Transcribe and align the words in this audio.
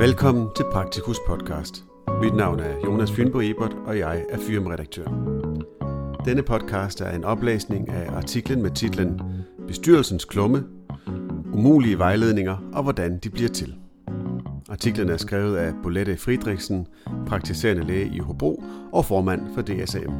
Velkommen 0.00 0.48
til 0.56 0.64
Praktikus 0.72 1.16
podcast. 1.26 1.84
Mit 2.22 2.34
navn 2.34 2.60
er 2.60 2.74
Jonas 2.84 3.12
Fynbo 3.12 3.40
Ebert, 3.40 3.76
og 3.86 3.98
jeg 3.98 4.24
er 4.30 4.38
firmaredaktør. 4.38 5.04
Denne 6.24 6.42
podcast 6.42 7.00
er 7.00 7.10
en 7.10 7.24
oplæsning 7.24 7.88
af 7.88 8.12
artiklen 8.12 8.62
med 8.62 8.70
titlen 8.70 9.20
Bestyrelsens 9.66 10.24
klumme, 10.24 10.64
umulige 11.52 11.98
vejledninger 11.98 12.56
og 12.72 12.82
hvordan 12.82 13.18
de 13.18 13.30
bliver 13.30 13.48
til. 13.48 13.74
Artiklen 14.68 15.08
er 15.08 15.16
skrevet 15.16 15.56
af 15.56 15.72
Bolette 15.82 16.16
Friedrichsen, 16.16 16.86
praktiserende 17.26 17.84
læge 17.86 18.10
i 18.14 18.18
Hobro 18.18 18.64
og 18.92 19.04
formand 19.04 19.54
for 19.54 19.62
DSM. 19.62 20.12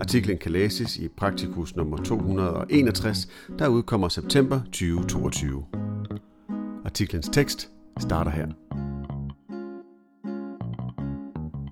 Artiklen 0.00 0.38
kan 0.38 0.52
læses 0.52 0.96
i 0.96 1.08
Praktikus 1.08 1.76
nummer 1.76 1.96
261, 1.96 3.28
der 3.58 3.68
udkommer 3.68 4.08
september 4.08 4.60
2022. 4.72 5.64
Artiklens 6.84 7.28
tekst 7.28 7.70
starter 8.00 8.30
her. 8.30 8.46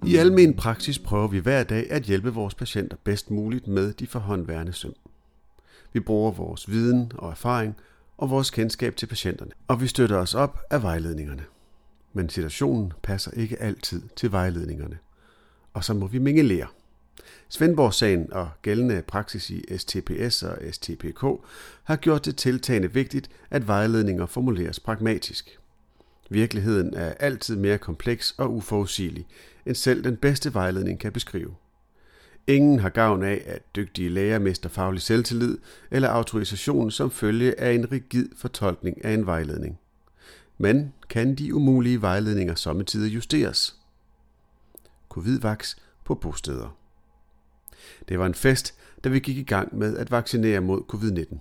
I 0.06 0.16
almen 0.16 0.54
praksis 0.54 0.98
prøver 0.98 1.28
vi 1.28 1.38
hver 1.38 1.64
dag 1.64 1.90
at 1.90 2.02
hjælpe 2.02 2.34
vores 2.34 2.54
patienter 2.54 2.96
bedst 3.04 3.30
muligt 3.30 3.66
med 3.66 3.92
de 3.92 4.06
forhåndværende 4.06 4.72
søm. 4.72 4.94
Vi 5.92 6.00
bruger 6.00 6.32
vores 6.32 6.70
viden 6.70 7.12
og 7.14 7.30
erfaring 7.30 7.76
og 8.18 8.30
vores 8.30 8.50
kendskab 8.50 8.96
til 8.96 9.06
patienterne, 9.06 9.50
og 9.68 9.80
vi 9.80 9.86
støtter 9.86 10.16
os 10.16 10.34
op 10.34 10.60
af 10.70 10.82
vejledningerne. 10.82 11.44
Men 12.12 12.28
situationen 12.28 12.92
passer 13.02 13.30
ikke 13.30 13.62
altid 13.62 14.02
til 14.16 14.32
vejledningerne, 14.32 14.98
og 15.74 15.84
så 15.84 15.94
må 15.94 16.06
vi 16.06 16.18
mingelere. 16.18 16.66
Svendborg-sagen 17.48 18.32
og 18.32 18.50
gældende 18.62 19.02
praksis 19.06 19.50
i 19.50 19.78
STPS 19.78 20.42
og 20.42 20.58
STPK 20.72 21.24
har 21.84 21.96
gjort 21.96 22.24
det 22.24 22.36
tiltagende 22.36 22.92
vigtigt, 22.92 23.30
at 23.50 23.68
vejledninger 23.68 24.26
formuleres 24.26 24.80
pragmatisk. 24.80 25.58
Virkeligheden 26.28 26.94
er 26.94 27.14
altid 27.14 27.56
mere 27.56 27.78
kompleks 27.78 28.34
og 28.38 28.54
uforudsigelig, 28.54 29.26
end 29.66 29.74
selv 29.74 30.04
den 30.04 30.16
bedste 30.16 30.54
vejledning 30.54 31.00
kan 31.00 31.12
beskrive. 31.12 31.54
Ingen 32.46 32.78
har 32.78 32.88
gavn 32.88 33.22
af, 33.22 33.42
at 33.46 33.76
dygtige 33.76 34.08
læger 34.08 34.38
mister 34.38 34.68
faglig 34.68 35.02
selvtillid 35.02 35.58
eller 35.90 36.08
autorisation 36.08 36.90
som 36.90 37.10
følge 37.10 37.60
af 37.60 37.72
en 37.72 37.92
rigid 37.92 38.28
fortolkning 38.36 39.04
af 39.04 39.12
en 39.12 39.26
vejledning. 39.26 39.78
Men 40.58 40.92
kan 41.08 41.34
de 41.34 41.54
umulige 41.54 42.02
vejledninger 42.02 42.54
sommetider 42.54 43.08
justeres? 43.08 43.76
Covid-vaks 45.08 45.76
på 46.04 46.14
bosteder. 46.14 46.76
Det 48.08 48.18
var 48.18 48.26
en 48.26 48.34
fest, 48.34 48.74
da 49.04 49.08
vi 49.08 49.18
gik 49.18 49.36
i 49.36 49.42
gang 49.42 49.78
med 49.78 49.96
at 49.96 50.10
vaccinere 50.10 50.60
mod 50.60 50.82
covid-19. 50.92 51.38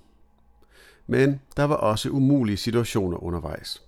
Men 1.08 1.42
der 1.58 1.64
var 1.64 1.76
også 1.76 2.10
umulige 2.10 2.58
situationer 2.58 3.24
undervejs. 3.24 3.87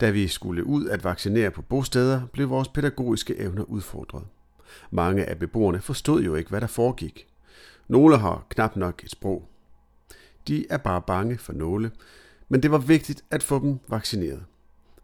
Da 0.00 0.10
vi 0.10 0.28
skulle 0.28 0.64
ud 0.64 0.88
at 0.88 1.04
vaccinere 1.04 1.50
på 1.50 1.62
bosteder, 1.62 2.26
blev 2.32 2.50
vores 2.50 2.68
pædagogiske 2.68 3.38
evner 3.38 3.62
udfordret. 3.64 4.24
Mange 4.90 5.24
af 5.24 5.38
beboerne 5.38 5.80
forstod 5.80 6.22
jo 6.22 6.34
ikke, 6.34 6.50
hvad 6.50 6.60
der 6.60 6.66
foregik. 6.66 7.26
Nogle 7.88 8.18
har 8.18 8.46
knap 8.48 8.76
nok 8.76 9.04
et 9.04 9.10
sprog. 9.10 9.48
De 10.48 10.66
er 10.70 10.76
bare 10.76 11.02
bange 11.02 11.38
for 11.38 11.52
nåle, 11.52 11.90
men 12.48 12.62
det 12.62 12.70
var 12.70 12.78
vigtigt 12.78 13.24
at 13.30 13.42
få 13.42 13.58
dem 13.58 13.78
vaccineret. 13.88 14.44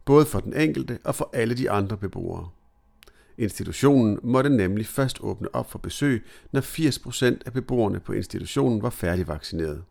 Både 0.04 0.26
for 0.26 0.40
den 0.40 0.56
enkelte 0.56 0.98
og 1.04 1.14
for 1.14 1.30
alle 1.32 1.54
de 1.54 1.70
andre 1.70 1.96
beboere. 1.96 2.48
Institutionen 3.38 4.18
måtte 4.22 4.50
nemlig 4.50 4.86
først 4.86 5.18
åbne 5.20 5.54
op 5.54 5.70
for 5.70 5.78
besøg, 5.78 6.24
når 6.52 6.60
80% 6.60 7.38
af 7.46 7.52
beboerne 7.52 8.00
på 8.00 8.12
institutionen 8.12 8.82
var 8.82 8.90
færdigvaccineret 8.90 9.82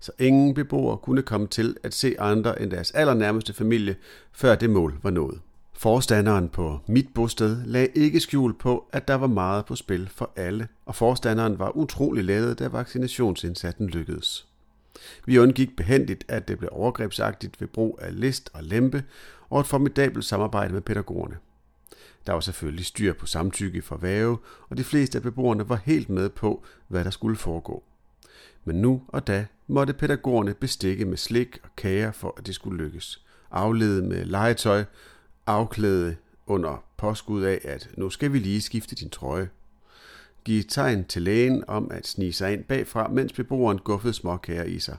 så 0.00 0.12
ingen 0.18 0.54
beboere 0.54 0.96
kunne 0.96 1.22
komme 1.22 1.46
til 1.46 1.76
at 1.82 1.94
se 1.94 2.16
andre 2.18 2.62
end 2.62 2.70
deres 2.70 2.90
allernærmeste 2.90 3.52
familie, 3.52 3.96
før 4.32 4.54
det 4.54 4.70
mål 4.70 4.98
var 5.02 5.10
nået. 5.10 5.40
Forstanderen 5.72 6.48
på 6.48 6.80
mit 6.86 7.08
bosted 7.14 7.64
lagde 7.64 7.88
ikke 7.94 8.20
skjul 8.20 8.54
på, 8.54 8.88
at 8.92 9.08
der 9.08 9.14
var 9.14 9.26
meget 9.26 9.66
på 9.66 9.76
spil 9.76 10.10
for 10.14 10.32
alle, 10.36 10.68
og 10.86 10.94
forstanderen 10.94 11.58
var 11.58 11.76
utrolig 11.76 12.24
ladet, 12.24 12.58
da 12.58 12.68
vaccinationsindsatsen 12.68 13.86
lykkedes. 13.86 14.48
Vi 15.26 15.38
undgik 15.38 15.76
behendigt, 15.76 16.24
at 16.28 16.48
det 16.48 16.58
blev 16.58 16.70
overgrebsagtigt 16.72 17.60
ved 17.60 17.68
brug 17.68 17.98
af 18.02 18.20
list 18.20 18.50
og 18.52 18.64
lempe 18.64 19.04
og 19.50 19.60
et 19.60 19.66
formidabelt 19.66 20.24
samarbejde 20.24 20.72
med 20.72 20.80
pædagogerne. 20.80 21.36
Der 22.26 22.32
var 22.32 22.40
selvfølgelig 22.40 22.84
styr 22.84 23.12
på 23.12 23.26
samtykke 23.26 23.82
fra 23.82 23.98
væve, 24.00 24.38
og 24.68 24.76
de 24.76 24.84
fleste 24.84 25.18
af 25.18 25.22
beboerne 25.22 25.68
var 25.68 25.80
helt 25.84 26.08
med 26.08 26.28
på, 26.28 26.64
hvad 26.88 27.04
der 27.04 27.10
skulle 27.10 27.36
foregå 27.36 27.84
men 28.68 28.82
nu 28.82 29.02
og 29.08 29.26
da 29.26 29.46
måtte 29.68 29.92
pædagogerne 29.92 30.54
bestikke 30.54 31.04
med 31.04 31.16
slik 31.16 31.58
og 31.62 31.68
kager 31.76 32.12
for, 32.12 32.34
at 32.38 32.46
det 32.46 32.54
skulle 32.54 32.84
lykkes. 32.84 33.24
Aflede 33.50 34.02
med 34.02 34.24
legetøj, 34.24 34.84
afklæde 35.46 36.16
under 36.46 36.84
påskud 36.96 37.42
af, 37.42 37.60
at 37.64 37.90
nu 37.96 38.10
skal 38.10 38.32
vi 38.32 38.38
lige 38.38 38.60
skifte 38.60 38.94
din 38.94 39.10
trøje. 39.10 39.48
Giv 40.44 40.62
tegn 40.62 41.04
til 41.04 41.22
lægen 41.22 41.64
om 41.68 41.90
at 41.90 42.06
snige 42.06 42.32
sig 42.32 42.52
ind 42.52 42.64
bagfra, 42.64 43.08
mens 43.08 43.32
beboeren 43.32 43.78
guffede 43.78 44.12
småkager 44.12 44.64
i 44.64 44.78
sig. 44.78 44.96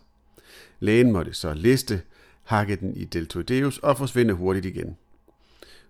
Lægen 0.80 1.12
måtte 1.12 1.34
så 1.34 1.54
liste, 1.54 2.02
hakke 2.44 2.76
den 2.76 2.96
i 2.96 3.06
deltoideus 3.06 3.78
og 3.78 3.98
forsvinde 3.98 4.34
hurtigt 4.34 4.66
igen. 4.66 4.98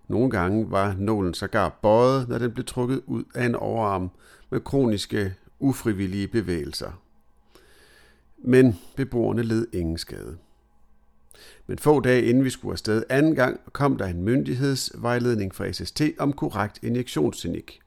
Nogle 0.08 0.30
gange 0.30 0.72
var 0.72 0.96
nålen 0.98 1.34
sågar 1.34 1.80
bøjet, 1.82 2.30
når 2.30 2.38
den 2.38 2.52
blev 2.52 2.66
trukket 2.66 3.02
ud 3.06 3.24
af 3.36 3.46
en 3.46 3.56
overarm 3.56 4.10
med 4.50 4.60
kroniske, 4.60 5.36
ufrivillige 5.60 6.28
bevægelser 6.28 6.92
men 8.44 8.80
beboerne 8.96 9.44
led 9.44 9.68
ingen 9.74 9.98
skade. 9.98 10.38
Men 11.68 11.78
få 11.78 12.00
dage 12.00 12.24
inden 12.24 12.44
vi 12.44 12.50
skulle 12.50 12.72
afsted 12.72 13.04
anden 13.10 13.36
gang, 13.36 13.60
kom 13.74 13.98
der 13.98 14.06
en 14.06 14.24
myndighedsvejledning 14.24 15.56
fra 15.56 15.72
SST 15.72 16.02
om 16.20 16.34
korrekt 16.34 16.80
injektionsteknik. 16.84 17.80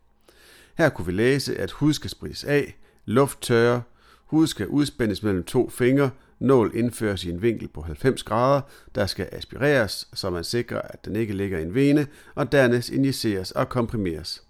Her 0.78 0.88
kunne 0.88 1.06
vi 1.06 1.12
læse, 1.12 1.58
at 1.58 1.70
hud 1.70 1.92
skal 1.92 2.10
sprides 2.10 2.44
af, 2.44 2.76
luft 3.04 3.40
tørre, 3.40 3.82
hud 4.26 4.46
skal 4.46 4.66
udspændes 4.66 5.22
mellem 5.22 5.44
to 5.44 5.68
fingre, 5.68 6.10
nål 6.38 6.72
indføres 6.74 7.24
i 7.24 7.30
en 7.30 7.42
vinkel 7.42 7.68
på 7.68 7.82
90 7.82 8.22
grader, 8.22 8.60
der 8.94 9.06
skal 9.06 9.28
aspireres, 9.32 10.08
så 10.14 10.30
man 10.30 10.44
sikrer, 10.44 10.82
at 10.82 11.04
den 11.04 11.16
ikke 11.16 11.32
ligger 11.32 11.58
i 11.58 11.62
en 11.62 11.74
vene, 11.74 12.06
og 12.34 12.52
dernæst 12.52 12.88
injiceres 12.90 13.50
og 13.50 13.68
komprimeres. 13.68 14.42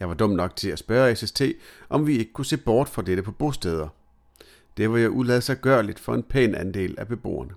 Jeg 0.00 0.08
var 0.08 0.14
dum 0.14 0.30
nok 0.30 0.56
til 0.56 0.70
at 0.70 0.78
spørge 0.78 1.16
SST, 1.16 1.42
om 1.88 2.06
vi 2.06 2.18
ikke 2.18 2.32
kunne 2.32 2.44
se 2.44 2.56
bort 2.56 2.88
fra 2.88 3.02
dette 3.02 3.22
på 3.22 3.32
bosteder. 3.32 3.88
Det 4.76 4.90
var 4.90 4.98
jo 4.98 5.24
gørligt 5.62 5.98
for 5.98 6.14
en 6.14 6.22
pæn 6.22 6.54
andel 6.54 6.94
af 6.98 7.08
beboerne. 7.08 7.50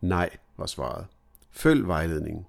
Nej, 0.00 0.30
var 0.56 0.66
svaret. 0.66 1.06
Følg 1.50 1.86
vejledningen. 1.86 2.46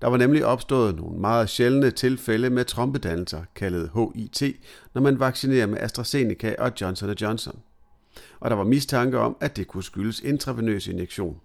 Der 0.00 0.08
var 0.08 0.16
nemlig 0.16 0.46
opstået 0.46 0.96
nogle 0.96 1.20
meget 1.20 1.48
sjældne 1.48 1.90
tilfælde 1.90 2.50
med 2.50 2.64
trompedannelser, 2.64 3.42
kaldet 3.54 3.90
HIT, 4.14 4.56
når 4.94 5.02
man 5.02 5.20
vaccinerer 5.20 5.66
med 5.66 5.78
AstraZeneca 5.78 6.54
og 6.58 6.72
Johnson 6.80 7.10
Johnson. 7.10 7.60
Og 8.40 8.50
der 8.50 8.56
var 8.56 8.64
mistanke 8.64 9.18
om, 9.18 9.36
at 9.40 9.56
det 9.56 9.66
kunne 9.66 9.84
skyldes 9.84 10.20
intravenøs 10.20 10.86
injektion. 10.86 11.40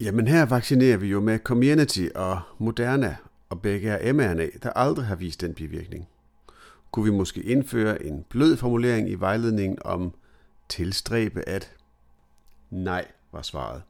Jamen 0.00 0.26
her 0.26 0.46
vaccinerer 0.46 0.96
vi 0.96 1.08
jo 1.08 1.20
med 1.20 1.38
Community 1.38 2.06
og 2.14 2.40
Moderna, 2.58 3.16
og 3.48 3.62
begge 3.62 3.90
er 3.90 4.12
mRNA, 4.12 4.46
der 4.62 4.70
aldrig 4.70 5.06
har 5.06 5.16
vist 5.16 5.40
den 5.40 5.54
bivirkning. 5.54 6.08
Kunne 6.90 7.04
vi 7.04 7.10
måske 7.10 7.42
indføre 7.42 8.02
en 8.02 8.24
blød 8.28 8.56
formulering 8.56 9.10
i 9.10 9.14
vejledningen 9.14 9.78
om 9.84 10.14
tilstræbe 10.68 11.48
at? 11.48 11.72
Nej, 12.70 13.06
var 13.32 13.42
svaret. 13.42 13.82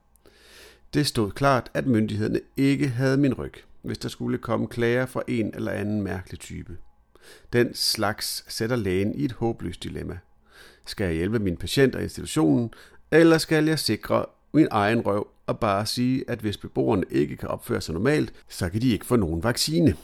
Det 0.94 1.06
stod 1.06 1.30
klart, 1.30 1.70
at 1.74 1.86
myndighederne 1.86 2.40
ikke 2.56 2.88
havde 2.88 3.16
min 3.16 3.34
ryg, 3.34 3.54
hvis 3.82 3.98
der 3.98 4.08
skulle 4.08 4.38
komme 4.38 4.66
klager 4.66 5.06
fra 5.06 5.22
en 5.28 5.54
eller 5.54 5.72
anden 5.72 6.02
mærkelig 6.02 6.40
type. 6.40 6.76
Den 7.52 7.74
slags 7.74 8.44
sætter 8.48 8.76
lægen 8.76 9.14
i 9.14 9.24
et 9.24 9.32
håbløst 9.32 9.82
dilemma. 9.82 10.18
Skal 10.86 11.04
jeg 11.04 11.14
hjælpe 11.14 11.38
min 11.38 11.56
patient 11.56 11.94
og 11.94 12.02
institutionen, 12.02 12.70
eller 13.10 13.38
skal 13.38 13.64
jeg 13.64 13.78
sikre 13.78 14.26
min 14.52 14.68
egen 14.70 15.00
røv 15.00 15.28
og 15.46 15.60
bare 15.60 15.86
sige, 15.86 16.24
at 16.30 16.38
hvis 16.38 16.56
beboerne 16.56 17.04
ikke 17.10 17.36
kan 17.36 17.48
opføre 17.48 17.80
sig 17.80 17.92
normalt, 17.94 18.32
så 18.48 18.68
kan 18.68 18.82
de 18.82 18.90
ikke 18.90 19.06
få 19.06 19.16
nogen 19.16 19.42
vaccine? 19.42 19.96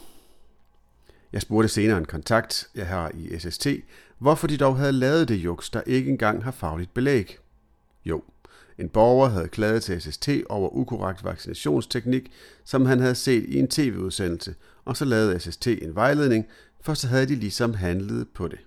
Jeg 1.33 1.41
spurgte 1.41 1.69
senere 1.69 1.97
en 1.97 2.05
kontakt, 2.05 2.69
jeg 2.75 2.87
har 2.87 3.11
i 3.13 3.39
SST, 3.39 3.67
hvorfor 4.17 4.47
de 4.47 4.57
dog 4.57 4.77
havde 4.77 4.91
lavet 4.91 5.27
det 5.27 5.35
juks, 5.35 5.69
der 5.69 5.81
ikke 5.85 6.11
engang 6.11 6.43
har 6.43 6.51
fagligt 6.51 6.93
belæg. 6.93 7.37
Jo, 8.05 8.23
en 8.77 8.89
borger 8.89 9.29
havde 9.29 9.47
klaget 9.47 9.83
til 9.83 10.01
SST 10.01 10.29
over 10.49 10.69
ukorrekt 10.69 11.23
vaccinationsteknik, 11.23 12.31
som 12.63 12.85
han 12.85 12.99
havde 12.99 13.15
set 13.15 13.43
i 13.43 13.59
en 13.59 13.67
tv-udsendelse, 13.67 14.55
og 14.85 14.97
så 14.97 15.05
lavede 15.05 15.39
SST 15.39 15.67
en 15.67 15.95
vejledning, 15.95 16.45
for 16.81 16.93
så 16.93 17.07
havde 17.07 17.25
de 17.25 17.35
ligesom 17.35 17.73
handlet 17.73 18.27
på 18.33 18.47
det. 18.47 18.59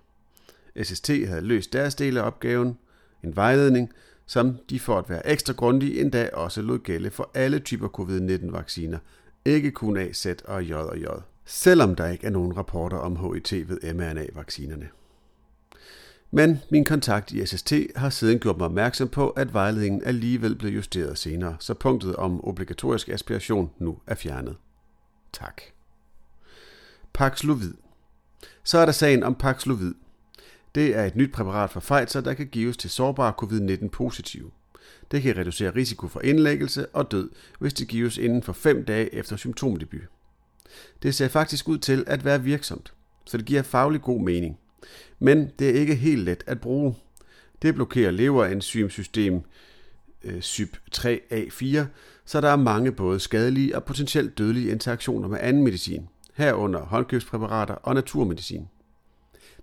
SST 0.87 1.09
havde 1.09 1.41
løst 1.41 1.73
deres 1.73 1.95
del 1.95 2.17
af 2.17 2.23
opgaven, 2.23 2.79
en 3.25 3.37
vejledning, 3.37 3.93
som 4.27 4.57
de 4.71 4.81
for 4.81 4.99
at 4.99 5.11
være 5.11 5.29
ekstra 5.29 5.53
grundige 5.53 6.01
endda 6.01 6.31
også 6.33 6.63
lod 6.63 6.79
gælde 6.79 7.11
for 7.11 7.31
alle 7.35 7.59
typer 7.59 7.89
covid-19-vacciner, 7.89 8.99
ikke 9.45 9.71
kun 9.71 9.97
A, 9.97 10.13
Z 10.13 10.27
og 10.45 10.65
J 10.65 10.75
og 10.75 10.99
J 10.99 11.05
selvom 11.49 11.95
der 11.95 12.09
ikke 12.09 12.27
er 12.27 12.31
nogen 12.31 12.57
rapporter 12.57 12.97
om 12.97 13.35
HIT 13.35 13.69
ved 13.69 13.95
mRNA-vaccinerne. 13.95 14.89
Men 16.31 16.61
min 16.71 16.85
kontakt 16.85 17.33
i 17.33 17.47
SST 17.47 17.73
har 17.97 18.11
siden 18.11 18.39
gjort 18.39 18.57
mig 18.57 18.67
opmærksom 18.67 19.09
på, 19.09 19.29
at 19.29 19.55
vejledningen 19.55 20.03
alligevel 20.05 20.55
blev 20.55 20.73
justeret 20.73 21.19
senere, 21.19 21.57
så 21.61 21.75
punktet 21.75 22.17
om 22.17 22.45
obligatorisk 22.45 23.09
aspiration 23.09 23.71
nu 23.79 23.99
er 24.07 24.15
fjernet. 24.15 24.57
Tak. 25.33 25.63
Paxlovid. 27.13 27.75
Så 28.65 28.79
er 28.79 28.85
der 28.85 28.93
sagen 28.93 29.23
om 29.23 29.35
Paxlovid. 29.35 29.95
Det 30.75 30.97
er 30.97 31.05
et 31.05 31.17
nyt 31.17 31.33
præparat 31.33 31.71
fra 31.71 31.81
Pfizer, 31.81 32.21
der 32.21 32.35
kan 32.35 32.47
gives 32.47 32.77
til 32.77 32.91
sårbare 32.91 33.33
covid-19 33.43 33.89
positive. 33.89 34.51
Det 35.11 35.23
kan 35.23 35.37
reducere 35.37 35.75
risiko 35.75 36.09
for 36.09 36.21
indlæggelse 36.21 36.87
og 36.87 37.11
død, 37.11 37.31
hvis 37.59 37.75
det 37.75 37.89
gives 37.89 38.19
inden 38.19 38.43
for 38.43 38.53
5 38.53 38.85
dage 38.85 39.15
efter 39.15 39.37
symptomdebut. 39.37 40.01
Det 41.03 41.15
ser 41.15 41.29
faktisk 41.29 41.69
ud 41.69 41.79
til 41.79 42.05
at 42.07 42.25
være 42.25 42.43
virksomt, 42.43 42.93
så 43.27 43.37
det 43.37 43.47
giver 43.47 43.63
faglig 43.63 44.03
god 44.03 44.21
mening. 44.21 44.59
Men 45.19 45.51
det 45.59 45.71
er 45.71 45.81
ikke 45.81 45.95
helt 45.95 46.25
let 46.25 46.45
at 46.47 46.61
bruge. 46.61 46.95
Det 47.63 47.75
blokerer 47.75 48.11
leverenzymsystem 48.11 49.43
CYP3A4, 50.25 51.79
øh, 51.79 51.87
så 52.25 52.41
der 52.41 52.49
er 52.49 52.57
mange 52.57 52.93
både 52.93 53.21
skadelige 53.21 53.77
og 53.77 53.85
potentielt 53.85 54.39
dødelige 54.39 54.71
interaktioner 54.71 55.29
med 55.29 55.39
anden 55.41 55.63
medicin, 55.63 56.09
herunder 56.35 56.81
håndkøbspræparater 56.81 57.75
og 57.75 57.95
naturmedicin. 57.95 58.69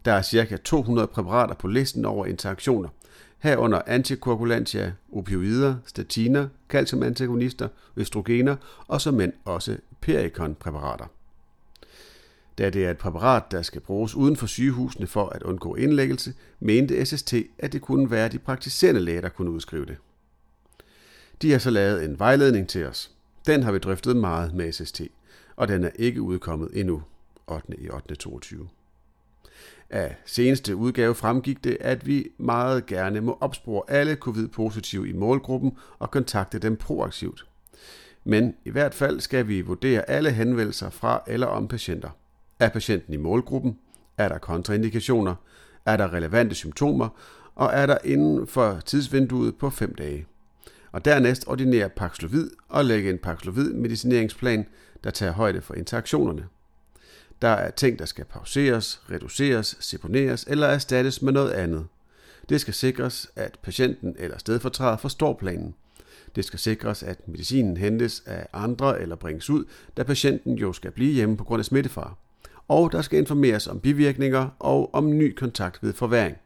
Der 0.06 0.12
er 0.12 0.21
ca. 0.21 0.57
200 0.57 1.07
præparater 1.07 1.56
på 1.56 1.67
listen 1.67 2.06
over 2.06 2.25
interaktioner, 2.25 2.89
herunder 3.39 3.81
antikoagulantia, 3.88 4.94
opioider, 5.13 5.75
statiner, 5.85 6.47
calciumantagonister, 6.69 7.67
østrogener 7.97 8.56
og 8.88 9.01
som 9.01 9.13
mænd 9.13 9.33
også 9.45 9.77
perikonpræparater. 10.01 11.06
Da 12.57 12.69
det 12.69 12.85
er 12.85 12.91
et 12.91 12.97
præparat, 12.97 13.43
der 13.51 13.61
skal 13.61 13.81
bruges 13.81 14.15
uden 14.15 14.35
for 14.35 14.47
sygehusene 14.47 15.07
for 15.07 15.29
at 15.29 15.43
undgå 15.43 15.75
indlæggelse, 15.75 16.33
mente 16.59 17.05
SST, 17.05 17.33
at 17.59 17.73
det 17.73 17.81
kunne 17.81 18.11
være 18.11 18.29
de 18.29 18.39
praktiserende 18.39 19.01
læger, 19.01 19.21
der 19.21 19.29
kunne 19.29 19.51
udskrive 19.51 19.85
det. 19.85 19.97
De 21.41 21.51
har 21.51 21.59
så 21.59 21.69
lavet 21.69 22.03
en 22.03 22.19
vejledning 22.19 22.69
til 22.69 22.85
os. 22.85 23.11
Den 23.47 23.63
har 23.63 23.71
vi 23.71 23.79
drøftet 23.79 24.15
meget 24.15 24.53
med 24.53 24.71
SST, 24.71 25.01
og 25.55 25.67
den 25.67 25.83
er 25.83 25.89
ikke 25.95 26.21
udkommet 26.21 26.69
endnu, 26.73 27.03
8. 27.47 27.81
i 27.81 27.89
8. 27.89 28.15
22. 28.15 28.67
Af 29.89 30.15
seneste 30.25 30.75
udgave 30.75 31.15
fremgik 31.15 31.63
det, 31.63 31.77
at 31.79 32.07
vi 32.07 32.27
meget 32.37 32.85
gerne 32.85 33.21
må 33.21 33.37
opspore 33.41 33.83
alle 33.87 34.15
covid-positive 34.15 35.09
i 35.09 35.13
målgruppen 35.13 35.77
og 35.99 36.11
kontakte 36.11 36.59
dem 36.59 36.75
proaktivt. 36.75 37.45
Men 38.23 38.55
i 38.65 38.69
hvert 38.69 38.93
fald 38.93 39.19
skal 39.19 39.47
vi 39.47 39.61
vurdere 39.61 40.09
alle 40.09 40.31
henvendelser 40.31 40.89
fra 40.89 41.23
eller 41.27 41.47
om 41.47 41.67
patienter. 41.67 42.09
Er 42.59 42.69
patienten 42.69 43.13
i 43.13 43.17
målgruppen? 43.17 43.77
Er 44.17 44.29
der 44.29 44.37
kontraindikationer? 44.37 45.35
Er 45.85 45.97
der 45.97 46.13
relevante 46.13 46.55
symptomer? 46.55 47.09
Og 47.55 47.69
er 47.73 47.85
der 47.85 47.97
inden 48.03 48.47
for 48.47 48.79
tidsvinduet 48.85 49.55
på 49.55 49.69
5 49.69 49.95
dage? 49.95 50.25
Og 50.91 51.05
dernæst 51.05 51.47
ordinere 51.47 51.89
Paxlovid 51.89 52.49
og 52.69 52.85
lægge 52.85 53.09
en 53.09 53.17
Paxlovid 53.17 53.73
medicineringsplan, 53.73 54.65
der 55.03 55.11
tager 55.11 55.31
højde 55.31 55.61
for 55.61 55.73
interaktionerne. 55.73 56.47
Der 57.41 57.47
er 57.47 57.71
ting, 57.71 57.99
der 57.99 58.05
skal 58.05 58.25
pauseres, 58.25 59.01
reduceres, 59.11 59.77
seponeres 59.79 60.45
eller 60.47 60.67
erstattes 60.67 61.21
med 61.21 61.33
noget 61.33 61.51
andet. 61.51 61.87
Det 62.49 62.61
skal 62.61 62.73
sikres, 62.73 63.31
at 63.35 63.59
patienten 63.63 64.15
eller 64.19 64.37
stedfortræder 64.37 64.97
forstår 64.97 65.33
planen. 65.33 65.75
Det 66.35 66.45
skal 66.45 66.59
sikres, 66.59 67.03
at 67.03 67.27
medicinen 67.27 67.77
hentes 67.77 68.23
af 68.25 68.47
andre 68.53 69.01
eller 69.01 69.15
bringes 69.15 69.49
ud, 69.49 69.65
da 69.97 70.03
patienten 70.03 70.53
jo 70.53 70.73
skal 70.73 70.91
blive 70.91 71.13
hjemme 71.13 71.37
på 71.37 71.43
grund 71.43 71.59
af 71.59 71.65
smittefare. 71.65 72.13
Og 72.67 72.91
der 72.91 73.01
skal 73.01 73.19
informeres 73.19 73.67
om 73.67 73.79
bivirkninger 73.79 74.50
og 74.59 74.94
om 74.94 75.17
ny 75.17 75.35
kontakt 75.35 75.83
ved 75.83 75.94
forværing. 75.94 76.38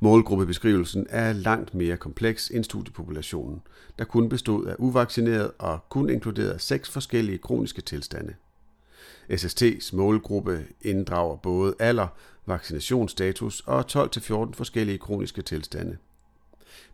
Målgruppebeskrivelsen 0.00 1.06
er 1.10 1.32
langt 1.32 1.74
mere 1.74 1.96
kompleks 1.96 2.50
end 2.50 2.64
studiepopulationen, 2.64 3.62
der 3.98 4.04
kun 4.04 4.28
bestod 4.28 4.66
af 4.66 4.74
uvaccineret 4.78 5.50
og 5.58 5.88
kun 5.88 6.10
inkluderede 6.10 6.58
seks 6.58 6.90
forskellige 6.90 7.38
kroniske 7.38 7.82
tilstande. 7.82 8.34
SST's 9.32 9.96
målgruppe 9.96 10.64
inddrager 10.80 11.36
både 11.36 11.74
alder, 11.78 12.06
vaccinationsstatus 12.46 13.60
og 13.60 13.84
12-14 13.90 14.52
forskellige 14.52 14.98
kroniske 14.98 15.42
tilstande. 15.42 15.96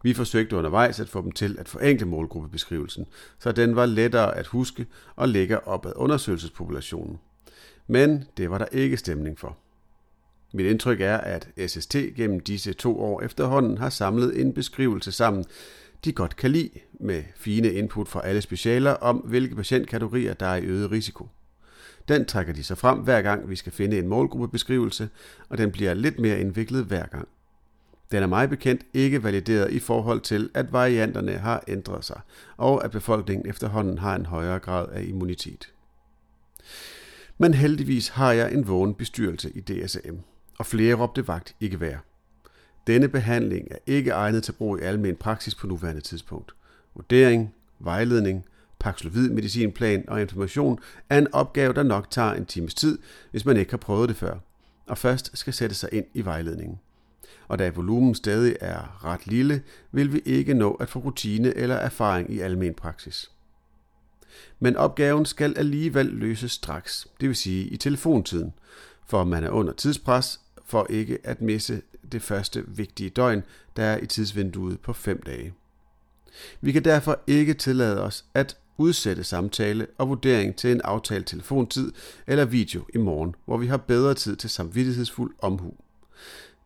Vi 0.03 0.15
forsøgte 0.15 0.57
undervejs 0.57 1.01
at 1.01 1.09
få 1.09 1.23
dem 1.23 1.33
til 1.33 1.57
at 1.59 1.69
forenkle 1.69 2.07
målgruppebeskrivelsen, 2.07 3.07
så 3.39 3.53
den 3.53 3.77
var 3.77 3.87
lettere 3.87 4.37
at 4.37 4.47
huske 4.47 4.87
og 5.17 5.29
ligger 5.29 5.57
op 5.57 5.87
ad 5.87 5.93
undersøgelsespopulationen. 5.97 7.19
Men 7.87 8.25
det 8.37 8.51
var 8.51 8.59
der 8.59 8.67
ikke 8.73 8.97
stemning 8.97 9.39
for. 9.39 9.57
Mit 10.53 10.67
indtryk 10.67 11.01
er, 11.01 11.17
at 11.17 11.49
SST 11.67 11.97
gennem 12.17 12.41
disse 12.41 12.73
to 12.73 13.01
år 13.01 13.23
efterhånden 13.23 13.79
har 13.79 13.91
samlet 13.91 14.41
en 14.41 14.53
beskrivelse 14.53 15.13
sammen, 15.13 15.45
de 16.05 16.13
godt 16.13 16.37
kan 16.37 16.51
lide, 16.51 16.71
med 16.93 17.23
fine 17.37 17.73
input 17.73 18.09
fra 18.09 18.27
alle 18.27 18.43
specialer 18.43 18.91
om, 18.91 19.17
hvilke 19.17 19.57
patientkategorier, 19.57 20.35
der 20.35 20.47
er 20.47 20.57
i 20.57 20.65
øget 20.65 20.91
risiko. 20.91 21.29
Den 22.09 22.25
trækker 22.25 22.53
de 22.53 22.65
så 22.65 22.75
frem 22.75 22.99
hver 22.99 23.23
gang, 23.23 23.51
vi 23.51 23.57
skal 23.57 23.73
finde 23.73 23.99
en 23.99 24.09
målgruppebeskrivelse, 24.09 25.09
og 25.49 25.59
den 25.59 25.73
bliver 25.73 25.95
lidt 25.95 26.19
mere 26.19 26.41
indviklet 26.41 26.85
hver 26.85 27.07
gang. 27.07 27.29
Den 28.11 28.23
er 28.23 28.27
meget 28.27 28.51
bekendt 28.51 28.83
ikke 28.95 29.23
valideret 29.23 29.73
i 29.73 29.79
forhold 29.79 30.21
til, 30.21 30.51
at 30.55 30.73
varianterne 30.73 31.33
har 31.33 31.65
ændret 31.69 32.05
sig, 32.05 32.21
og 32.57 32.85
at 32.85 32.91
befolkningen 32.91 33.49
efterhånden 33.49 33.99
har 33.99 34.17
en 34.17 34.27
højere 34.27 34.59
grad 34.59 34.89
af 34.89 35.03
immunitet. 35.03 35.73
Men 37.39 37.55
heldigvis 37.55 38.09
har 38.09 38.33
jeg 38.33 38.53
en 38.53 38.69
vågen 38.69 38.95
bestyrelse 38.95 39.51
i 39.55 39.61
DSM, 39.61 40.17
og 40.59 40.67
flere 40.67 40.95
råbte 40.95 41.29
vagt 41.29 41.55
ikke 41.61 41.81
være. 41.81 41.99
Denne 42.87 43.09
behandling 43.09 43.69
er 43.71 43.79
ikke 43.87 44.11
egnet 44.11 44.45
til 44.45 44.53
brug 44.53 44.79
i 44.79 44.83
almen 44.83 45.17
praksis 45.17 45.55
på 45.55 45.67
nuværende 45.67 46.01
tidspunkt. 46.01 46.55
Vurdering, 46.95 47.55
vejledning, 47.79 48.45
Paxlovid 48.83 49.31
medicinplan 49.31 50.05
og 50.09 50.21
information 50.21 50.79
er 51.11 51.19
en 51.19 51.35
opgave, 51.35 51.75
der 51.75 51.83
nok 51.83 52.11
tager 52.11 52.33
en 52.33 52.47
times 52.47 52.75
tid, 52.75 52.99
hvis 53.31 53.45
man 53.45 53.57
ikke 53.57 53.71
har 53.71 53.79
prøvet 53.79 54.09
det 54.09 54.17
før, 54.17 54.39
og 54.87 54.99
først 54.99 55.39
skal 55.39 55.53
sætte 55.53 55.77
sig 55.77 55.89
ind 55.93 56.05
i 56.15 56.25
vejledningen. 56.25 56.81
Og 57.49 57.59
da 57.59 57.71
volumen 57.71 58.15
stadig 58.15 58.57
er 58.61 59.05
ret 59.05 59.27
lille, 59.27 59.63
vil 59.93 60.13
vi 60.13 60.19
ikke 60.25 60.55
nå 60.55 60.71
at 60.73 60.89
få 60.89 60.99
rutine 60.99 61.55
eller 61.57 61.75
erfaring 61.75 62.31
i 62.31 62.41
almen 62.41 62.75
praksis. 62.75 63.31
Men 64.61 64.77
opgaven 64.77 65.25
skal 65.25 65.59
alligevel 65.59 66.07
løses 66.07 66.53
straks, 66.53 67.07
det 67.21 67.29
vil 67.29 67.37
sige 67.37 67.67
i 67.67 67.77
telefontiden, 67.77 68.53
for 69.07 69.25
man 69.25 69.45
er 69.45 69.51
under 69.51 69.73
tidspres 69.73 70.41
for 70.65 70.87
ikke 70.91 71.19
at 71.25 71.41
misse 71.41 71.83
det 72.13 72.23
første 72.23 72.65
vigtige 72.67 73.11
døgn, 73.11 73.43
der 73.77 73.85
er 73.85 73.99
i 73.99 74.07
tidsvinduet 74.07 74.81
på 74.81 74.93
5 74.93 75.23
dage. 75.23 75.53
Vi 76.61 76.73
kan 76.73 76.85
derfor 76.85 77.21
ikke 77.27 77.55
tillade 77.55 78.03
os 78.03 78.25
at 78.35 78.57
udsætte 78.79 79.25
samtale 79.25 79.87
og 79.99 80.09
vurdering 80.09 80.57
til 80.57 80.73
en 80.73 80.81
aftalt 80.81 81.27
telefontid 81.27 81.93
eller 82.27 82.45
video 82.45 82.85
i 82.95 82.99
morgen, 82.99 83.35
hvor 83.45 83.57
vi 83.57 83.67
har 83.67 83.77
bedre 83.77 84.15
tid 84.15 84.37
til 84.37 84.51
samvittighedsfuld 84.51 85.35
omhu. 85.39 85.75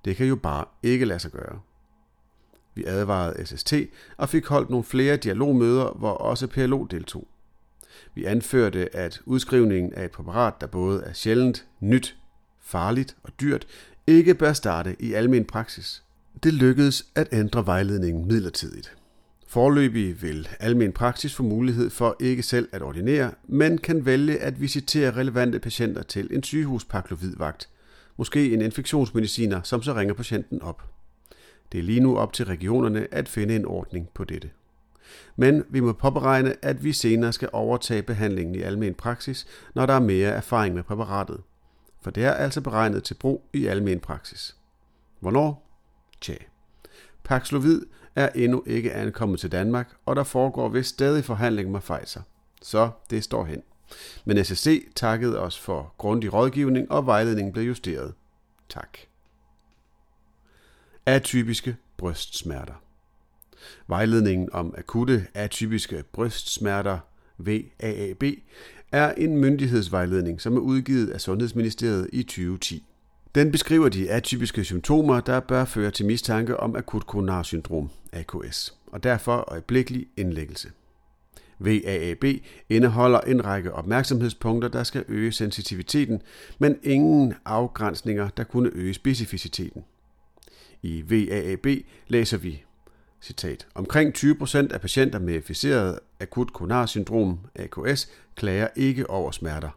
Det 0.04 0.16
kan 0.16 0.26
jo 0.26 0.36
bare 0.36 0.64
ikke 0.82 1.04
lade 1.04 1.18
sig 1.18 1.30
gøre. 1.30 1.60
Vi 2.74 2.84
advarede 2.84 3.46
SST 3.46 3.74
og 4.16 4.28
fik 4.28 4.46
holdt 4.46 4.70
nogle 4.70 4.84
flere 4.84 5.16
dialogmøder, 5.16 5.90
hvor 5.90 6.12
også 6.12 6.46
PLO 6.46 6.84
deltog. 6.84 7.28
Vi 8.16 8.24
anførte, 8.24 8.96
at 8.96 9.20
udskrivningen 9.24 9.92
af 9.92 10.04
et 10.04 10.10
præparat, 10.10 10.54
der 10.60 10.66
både 10.66 11.02
er 11.02 11.12
sjældent, 11.12 11.66
nyt, 11.80 12.16
farligt 12.60 13.16
og 13.22 13.30
dyrt, 13.40 13.66
ikke 14.06 14.34
bør 14.34 14.52
starte 14.52 14.96
i 14.98 15.12
almen 15.12 15.44
praksis. 15.44 16.02
Det 16.42 16.52
lykkedes 16.54 17.06
at 17.14 17.28
ændre 17.32 17.66
vejledningen 17.66 18.28
midlertidigt. 18.28 18.96
Forløbig 19.46 20.22
vil 20.22 20.48
almen 20.60 20.92
praksis 20.92 21.34
få 21.34 21.42
mulighed 21.42 21.90
for 21.90 22.16
ikke 22.20 22.42
selv 22.42 22.68
at 22.72 22.82
ordinere, 22.82 23.30
men 23.48 23.78
kan 23.78 24.06
vælge 24.06 24.38
at 24.38 24.60
visitere 24.60 25.16
relevante 25.16 25.58
patienter 25.58 26.02
til 26.02 26.28
en 26.30 26.42
sygehuspaklovidvagt, 26.42 27.68
måske 28.16 28.52
en 28.52 28.62
infektionsmediciner, 28.62 29.62
som 29.62 29.82
så 29.82 29.94
ringer 29.94 30.14
patienten 30.14 30.62
op. 30.62 30.82
Det 31.72 31.78
er 31.78 31.82
lige 31.82 32.00
nu 32.00 32.18
op 32.18 32.32
til 32.32 32.44
regionerne 32.44 33.06
at 33.10 33.28
finde 33.28 33.56
en 33.56 33.64
ordning 33.64 34.08
på 34.14 34.24
dette. 34.24 34.50
Men 35.36 35.64
vi 35.68 35.80
må 35.80 35.92
påberegne, 35.92 36.54
at 36.62 36.84
vi 36.84 36.92
senere 36.92 37.32
skal 37.32 37.48
overtage 37.52 38.02
behandlingen 38.02 38.54
i 38.54 38.62
almen 38.62 38.94
praksis, 38.94 39.46
når 39.74 39.86
der 39.86 39.94
er 39.94 40.00
mere 40.00 40.28
erfaring 40.28 40.74
med 40.74 40.82
præparatet. 40.82 41.40
For 42.00 42.10
det 42.10 42.24
er 42.24 42.32
altså 42.32 42.60
beregnet 42.60 43.04
til 43.04 43.14
brug 43.14 43.48
i 43.52 43.66
almen 43.66 44.00
praksis. 44.00 44.56
Hvornår? 45.20 45.70
Tja. 46.20 46.34
Paxlovid 47.24 47.82
er 48.14 48.28
endnu 48.34 48.62
ikke 48.66 48.92
ankommet 48.92 49.40
til 49.40 49.52
Danmark, 49.52 49.96
og 50.06 50.16
der 50.16 50.24
foregår 50.24 50.68
vist 50.68 50.88
stadig 50.88 51.24
forhandling 51.24 51.70
med 51.70 51.80
Pfizer. 51.80 52.20
Så 52.62 52.90
det 53.10 53.24
står 53.24 53.44
hen. 53.44 53.62
Men 54.24 54.44
SSC 54.44 54.88
takkede 54.94 55.40
os 55.40 55.58
for 55.58 55.94
grundig 55.98 56.32
rådgivning, 56.32 56.90
og 56.90 57.06
vejledningen 57.06 57.52
blev 57.52 57.64
justeret. 57.64 58.14
Tak. 58.68 58.98
Atypiske 61.06 61.76
brystsmerter. 61.96 62.74
Vejledningen 63.86 64.48
om 64.52 64.74
akutte 64.78 65.26
atypiske 65.34 66.04
brystsmerter, 66.12 66.98
VAAB, 67.38 68.24
er 68.92 69.12
en 69.12 69.36
myndighedsvejledning, 69.36 70.40
som 70.40 70.56
er 70.56 70.60
udgivet 70.60 71.10
af 71.10 71.20
Sundhedsministeriet 71.20 72.10
i 72.12 72.22
2010. 72.22 72.84
Den 73.34 73.52
beskriver 73.52 73.88
de 73.88 74.10
atypiske 74.10 74.64
symptomer, 74.64 75.20
der 75.20 75.40
bør 75.40 75.64
føre 75.64 75.90
til 75.90 76.06
mistanke 76.06 76.56
om 76.56 76.76
akut 76.76 77.06
koronarsyndrom, 77.06 77.90
AKS, 78.12 78.74
og 78.86 79.02
derfor 79.02 79.44
øjeblikkelig 79.52 80.06
indlæggelse. 80.16 80.68
VAAB 81.58 82.24
indeholder 82.68 83.20
en 83.20 83.44
række 83.44 83.72
opmærksomhedspunkter, 83.72 84.68
der 84.68 84.82
skal 84.82 85.04
øge 85.08 85.32
sensitiviteten, 85.32 86.22
men 86.58 86.78
ingen 86.82 87.34
afgrænsninger, 87.44 88.28
der 88.28 88.44
kunne 88.44 88.70
øge 88.72 88.94
specificiteten. 88.94 89.84
I 90.82 91.04
VAAB 91.10 91.66
læser 92.08 92.36
vi 92.36 92.62
citat, 93.20 93.66
Omkring 93.74 94.16
20% 94.18 94.72
af 94.72 94.80
patienter 94.80 95.18
med 95.18 95.34
effiseret 95.34 95.98
akut 96.20 96.52
koronarsyndrom, 96.52 97.38
AKS, 97.54 98.08
klager 98.36 98.68
ikke 98.76 99.10
over 99.10 99.30
smerter. 99.30 99.70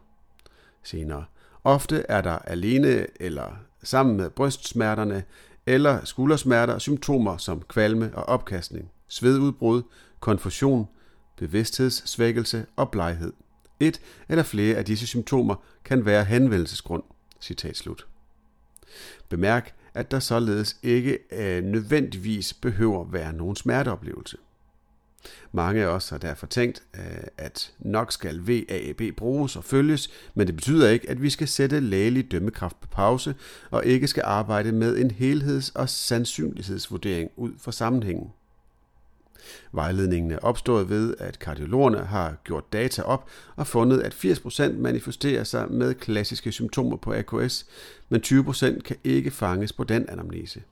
Senere. 0.82 1.24
Ofte 1.64 2.04
er 2.08 2.20
der 2.20 2.38
alene 2.38 3.06
eller 3.20 3.56
sammen 3.82 4.16
med 4.16 4.30
brystsmerterne 4.30 5.24
eller 5.66 6.04
skuldersmerter 6.04 6.78
symptomer 6.78 7.36
som 7.36 7.62
kvalme 7.68 8.10
og 8.14 8.22
opkastning, 8.22 8.90
svedudbrud, 9.08 9.82
konfusion, 10.20 10.88
bevidsthedssvækkelse 11.36 12.66
og 12.76 12.90
bleghed. 12.90 13.32
Et 13.80 14.00
eller 14.28 14.42
flere 14.42 14.76
af 14.76 14.84
disse 14.84 15.06
symptomer 15.06 15.54
kan 15.84 16.04
være 16.04 16.24
henvendelsesgrund. 16.24 17.02
Citat 17.40 17.76
slut. 17.76 18.06
Bemærk, 19.28 19.74
at 19.94 20.10
der 20.10 20.18
således 20.18 20.76
ikke 20.82 21.18
øh, 21.32 21.64
nødvendigvis 21.64 22.54
behøver 22.54 23.04
være 23.04 23.32
nogen 23.32 23.56
smerteoplevelse. 23.56 24.36
Mange 25.52 25.82
af 25.82 25.86
os 25.86 26.08
har 26.08 26.18
derfor 26.18 26.46
tænkt, 26.46 26.82
øh, 26.94 27.22
at 27.38 27.72
nok 27.78 28.12
skal 28.12 28.46
VAAB 28.46 29.16
bruges 29.16 29.56
og 29.56 29.64
følges, 29.64 30.10
men 30.34 30.46
det 30.46 30.56
betyder 30.56 30.90
ikke, 30.90 31.10
at 31.10 31.22
vi 31.22 31.30
skal 31.30 31.48
sætte 31.48 31.80
lægelig 31.80 32.30
dømmekraft 32.30 32.80
på 32.80 32.88
pause 32.88 33.34
og 33.70 33.86
ikke 33.86 34.08
skal 34.08 34.22
arbejde 34.26 34.72
med 34.72 34.98
en 34.98 35.10
helheds- 35.10 35.72
og 35.74 35.88
sandsynlighedsvurdering 35.88 37.30
ud 37.36 37.52
fra 37.58 37.72
sammenhængen. 37.72 38.30
Vejledningen 39.72 40.30
er 40.30 40.38
opstået 40.38 40.88
ved, 40.88 41.14
at 41.18 41.38
kardiologerne 41.38 41.98
har 41.98 42.36
gjort 42.44 42.72
data 42.72 43.02
op 43.02 43.28
og 43.56 43.66
fundet, 43.66 44.00
at 44.00 44.14
80% 44.14 44.72
manifesterer 44.72 45.44
sig 45.44 45.72
med 45.72 45.94
klassiske 45.94 46.52
symptomer 46.52 46.96
på 46.96 47.14
AKS, 47.14 47.66
men 48.08 48.20
20% 48.26 48.80
kan 48.80 48.96
ikke 49.04 49.30
fanges 49.30 49.72
på 49.72 49.84
den 49.84 50.08
anamnese. 50.08 50.62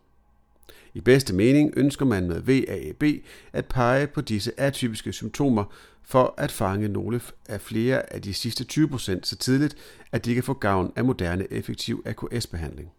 I 0.94 1.00
bedste 1.00 1.34
mening 1.34 1.72
ønsker 1.76 2.04
man 2.06 2.28
med 2.28 2.40
VAEB 2.40 3.24
at 3.52 3.66
pege 3.66 4.06
på 4.06 4.20
disse 4.20 4.60
atypiske 4.60 5.12
symptomer 5.12 5.64
for 6.02 6.34
at 6.38 6.52
fange 6.52 6.88
nogle 6.88 7.20
af 7.48 7.60
flere 7.60 8.12
af 8.12 8.22
de 8.22 8.34
sidste 8.34 8.64
20% 8.72 9.20
så 9.22 9.36
tidligt, 9.36 9.76
at 10.12 10.24
de 10.24 10.34
kan 10.34 10.42
få 10.42 10.54
gavn 10.54 10.92
af 10.96 11.04
moderne 11.04 11.52
effektiv 11.52 12.02
AKS-behandling. 12.06 12.90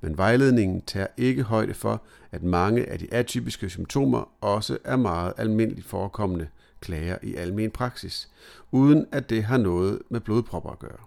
Men 0.00 0.18
vejledningen 0.18 0.80
tager 0.80 1.06
ikke 1.16 1.42
højde 1.42 1.74
for, 1.74 2.02
at 2.32 2.42
mange 2.42 2.88
af 2.88 2.98
de 2.98 3.14
atypiske 3.14 3.70
symptomer 3.70 4.32
også 4.40 4.78
er 4.84 4.96
meget 4.96 5.32
almindeligt 5.36 5.86
forekommende 5.86 6.48
klager 6.80 7.18
i 7.22 7.34
almen 7.34 7.70
praksis, 7.70 8.28
uden 8.70 9.06
at 9.12 9.30
det 9.30 9.44
har 9.44 9.56
noget 9.56 9.98
med 10.08 10.20
blodpropper 10.20 10.70
at 10.70 10.78
gøre. 10.78 10.98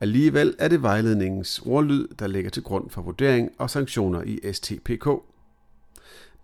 Alligevel 0.00 0.54
er 0.58 0.68
det 0.68 0.82
vejledningens 0.82 1.62
ordlyd, 1.66 2.08
der 2.18 2.26
ligger 2.26 2.50
til 2.50 2.62
grund 2.62 2.90
for 2.90 3.02
vurdering 3.02 3.50
og 3.58 3.70
sanktioner 3.70 4.22
i 4.22 4.52
STPK. 4.52 5.08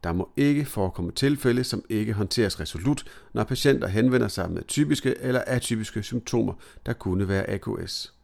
Der 0.05 0.13
må 0.13 0.31
ikke 0.37 0.65
forekomme 0.65 1.13
tilfælde, 1.13 1.65
som 1.65 1.85
ikke 1.89 2.13
håndteres 2.13 2.61
resolut, 2.61 3.05
når 3.33 3.45
patienter 3.45 3.89
henvender 3.89 4.29
sig 4.29 4.51
med 4.51 4.63
typiske 4.69 5.15
eller 5.21 5.43
atypiske 5.47 6.03
symptomer, 6.03 6.53
der 6.87 6.93
kunne 6.93 7.29
være 7.29 7.51
AKS. 7.51 8.15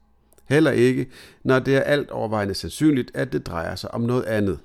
Heller 0.49 0.71
ikke, 0.71 1.11
når 1.43 1.59
det 1.59 1.77
er 1.77 1.81
alt 1.81 2.11
overvejende 2.11 2.55
sandsynligt, 2.55 3.11
at 3.15 3.33
det 3.33 3.47
drejer 3.47 3.75
sig 3.75 3.95
om 3.95 4.01
noget 4.01 4.25
andet. 4.25 4.59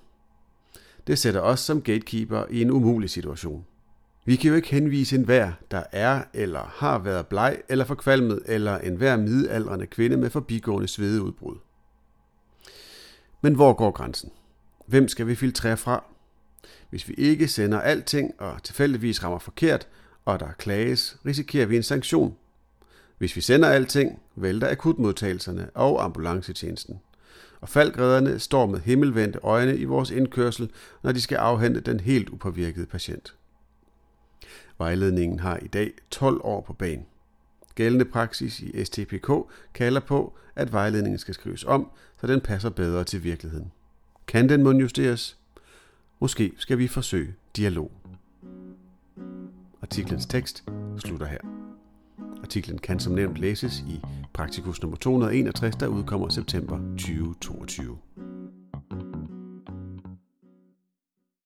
Det 1.08 1.18
sætter 1.18 1.42
os 1.42 1.60
som 1.60 1.82
gatekeeper 1.82 2.44
i 2.50 2.62
en 2.62 2.72
umulig 2.72 3.10
situation. 3.10 3.66
Vi 4.26 4.36
kan 4.36 4.50
jo 4.50 4.56
ikke 4.56 4.70
henvise 4.70 5.16
en 5.16 5.24
hver, 5.24 5.52
der 5.72 5.84
er 5.92 6.24
eller 6.34 6.74
har 6.76 7.00
været 7.00 7.28
bleg 7.28 7.62
eller 7.70 7.86
forkvalmet, 7.86 8.40
eller 8.46 8.78
en 8.78 8.96
hver 8.96 9.18
midaldrende 9.18 9.86
kvinde 9.86 10.18
med 10.18 10.30
forbigående 10.30 10.88
svedeudbrud. 10.88 11.58
Men 13.42 13.56
hvor 13.56 13.74
går 13.74 13.92
grænsen? 13.92 14.32
Hvem 14.86 15.08
skal 15.08 15.28
vi 15.28 15.36
filtrere 15.36 15.78
fra? 15.78 16.04
Hvis 16.90 17.10
vi 17.10 17.14
ikke 17.14 17.48
sender 17.48 17.80
alting 17.80 18.34
og 18.38 18.64
tilfældigvis 18.64 19.24
rammer 19.24 19.40
forkert, 19.40 19.88
og 20.26 20.40
der 20.40 20.52
klages, 20.52 21.18
risikerer 21.26 21.66
vi 21.66 21.76
en 21.76 21.84
sanktion. 21.84 22.36
Hvis 23.20 23.36
vi 23.36 23.42
sender 23.42 23.70
alting, 23.70 24.20
vælter 24.36 24.72
akutmodtagelserne 24.72 25.70
og 25.74 26.04
ambulancetjenesten. 26.04 27.00
Og 27.62 27.70
faldgræderne 27.70 28.40
står 28.40 28.66
med 28.66 28.80
himmelvendte 28.80 29.40
øjne 29.44 29.78
i 29.78 29.84
vores 29.84 30.12
indkørsel, 30.12 30.72
når 31.04 31.12
de 31.12 31.22
skal 31.22 31.36
afhente 31.36 31.82
den 31.82 32.00
helt 32.00 32.30
upåvirkede 32.30 32.86
patient. 32.86 33.36
Vejledningen 34.78 35.40
har 35.40 35.58
i 35.58 35.68
dag 35.68 35.92
12 36.12 36.42
år 36.44 36.62
på 36.62 36.74
banen. 36.74 37.06
Gældende 37.76 38.06
praksis 38.06 38.60
i 38.60 38.86
STPK 38.86 39.32
kalder 39.74 40.00
på, 40.00 40.38
at 40.56 40.74
vejledningen 40.74 41.20
skal 41.20 41.34
skrives 41.34 41.64
om, 41.64 41.92
så 42.22 42.28
den 42.28 42.42
passer 42.42 42.70
bedre 42.70 43.04
til 43.04 43.24
virkeligheden. 43.24 43.72
Kan 44.28 44.50
den 44.50 44.64
må 44.64 44.72
justeres? 44.72 45.38
Måske 46.20 46.52
skal 46.58 46.78
vi 46.78 46.88
forsøge 46.88 47.36
dialog. 47.56 47.92
Artiklens 49.82 50.26
tekst 50.26 50.64
slutter 50.98 51.26
her. 51.26 51.59
Artiklen 52.50 52.78
kan 52.78 53.00
som 53.00 53.14
nævnt 53.14 53.38
læses 53.38 53.80
i 53.80 54.02
Praktikus 54.34 54.82
nummer 54.82 54.98
261, 54.98 55.76
der 55.76 55.88
udkommer 55.88 56.30
september 56.30 56.78
2022. 56.78 57.98